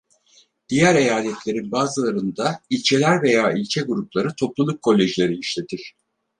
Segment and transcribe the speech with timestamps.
[0.69, 5.93] Diğer eyaletlerin bazılarında, ilçeler veya ilçe grupları topluluk kolejleri işletir.